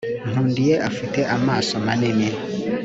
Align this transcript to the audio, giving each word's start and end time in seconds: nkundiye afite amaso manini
nkundiye 0.29 0.75
afite 0.89 1.19
amaso 1.35 1.73
manini 1.85 2.29